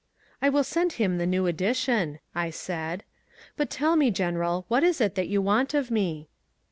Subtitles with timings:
[0.41, 3.03] "I will send him the new edition," I said.
[3.55, 6.27] "But tell me, General, what is it that you want of me?"